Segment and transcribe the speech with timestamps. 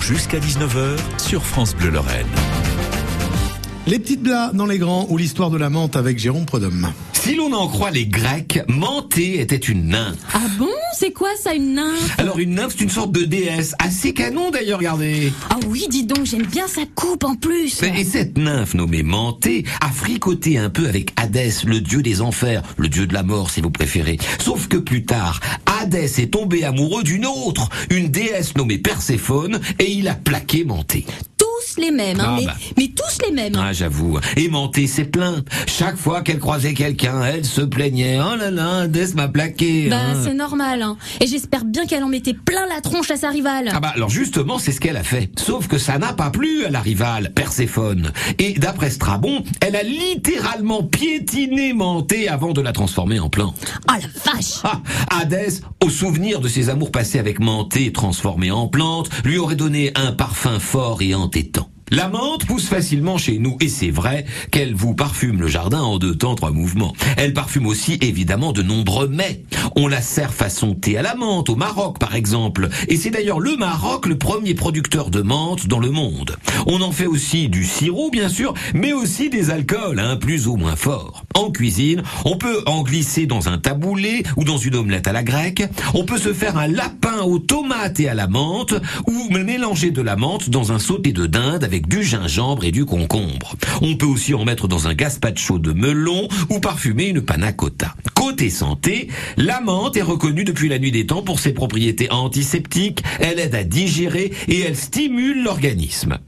[0.00, 2.26] Jusqu'à 19h sur France Bleu Lorraine.
[3.86, 6.92] Les petites blats dans les grands ou l'histoire de la menthe avec Jérôme Prodhomme.
[7.24, 10.18] Si l'on en croit les Grecs, Manté était une nymphe.
[10.34, 10.68] Ah bon?
[10.92, 12.18] C'est quoi ça une nymphe?
[12.18, 15.32] Alors une nymphe, c'est une sorte de déesse, assez canon d'ailleurs, regardez.
[15.48, 17.82] Ah oui, dis donc, j'aime bien sa coupe en plus.
[17.82, 22.60] Et cette nymphe nommée Manté a fricoté un peu avec Hadès, le dieu des enfers,
[22.76, 24.18] le dieu de la mort si vous préférez.
[24.38, 25.40] Sauf que plus tard,
[25.80, 31.06] Hadès est tombé amoureux d'une autre, une déesse nommée Perséphone, et il a plaqué Manté
[31.74, 32.54] tous les mêmes, hein, Ah, mais, bah.
[32.76, 33.54] mais tous les mêmes.
[33.56, 34.18] Ah, j'avoue.
[34.36, 35.46] Aimanté s'est plainte.
[35.66, 38.18] Chaque fois qu'elle croisait quelqu'un, elle se plaignait.
[38.20, 39.88] Oh là là, Hadès m'a plaqué.
[39.88, 40.20] Bah, hein.
[40.24, 40.96] c'est normal, hein.
[41.20, 43.70] Et j'espère bien qu'elle en mettait plein la tronche à sa rivale.
[43.72, 45.30] Ah bah alors justement c'est ce qu'elle a fait.
[45.38, 48.12] Sauf que ça n'a pas plu à la rivale, Perséphone.
[48.38, 53.56] Et d'après Strabon, elle a littéralement piétiné Manté avant de la transformer en plante.
[53.90, 58.68] Oh la vache Ah, Hadès, au souvenir de ses amours passés avec Manté transformée en
[58.68, 61.53] plante, lui aurait donné un parfum fort et entêtant.
[61.94, 65.98] La menthe pousse facilement chez nous et c'est vrai qu'elle vous parfume le jardin en
[65.98, 66.92] deux temps, trois mouvements.
[67.16, 69.44] Elle parfume aussi évidemment de nombreux mets.
[69.76, 72.68] On la sert façon thé à la menthe au Maroc par exemple.
[72.88, 76.34] Et c'est d'ailleurs le Maroc le premier producteur de menthe dans le monde.
[76.66, 80.56] On en fait aussi du sirop bien sûr, mais aussi des alcools, hein, plus ou
[80.56, 81.23] moins forts.
[81.34, 85.22] En cuisine, on peut en glisser dans un taboulé ou dans une omelette à la
[85.22, 85.64] grecque.
[85.94, 88.74] On peut se faire un lapin aux tomates et à la menthe
[89.06, 92.84] ou mélanger de la menthe dans un sauté de dinde avec du gingembre et du
[92.84, 93.54] concombre.
[93.82, 97.94] On peut aussi en mettre dans un gazpacho de melon ou parfumer une panna cotta.
[98.14, 103.02] Côté santé, la menthe est reconnue depuis la nuit des temps pour ses propriétés antiseptiques,
[103.20, 106.18] elle aide à digérer et elle stimule l'organisme.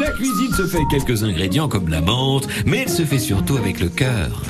[0.00, 3.56] La cuisine se fait avec quelques ingrédients comme la menthe, mais elle se fait surtout
[3.56, 4.42] avec le cœur.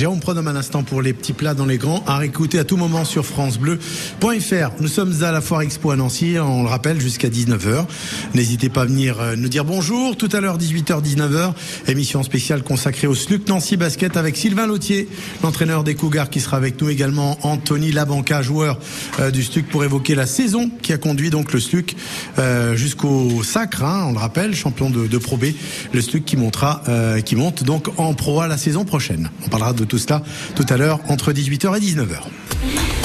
[0.00, 2.78] Jérôme Prodhomme à l'instant pour les petits plats dans les grands, à réécouter à tout
[2.78, 4.70] moment sur francebleu.fr.
[4.80, 7.84] Nous sommes à la Foire Expo à Nancy, on le rappelle, jusqu'à 19h.
[8.32, 10.16] N'hésitez pas à venir euh, nous dire bonjour.
[10.16, 11.52] Tout à l'heure, 18h, 19h,
[11.86, 15.06] émission spéciale consacrée au SLUC Nancy Basket avec Sylvain Lautier,
[15.42, 18.78] l'entraîneur des Cougars qui sera avec nous également, Anthony Labanca, joueur
[19.18, 21.94] euh, du SLUC pour évoquer la saison qui a conduit donc le SLUC
[22.38, 25.48] euh, jusqu'au sacre, hein, on le rappelle, champion de, Pro B,
[25.92, 26.82] le SLUC qui montera,
[27.26, 29.28] qui monte donc en Pro A la saison prochaine.
[29.44, 30.22] On parlera de tout cela
[30.54, 32.99] tout à l'heure entre 18h et 19h.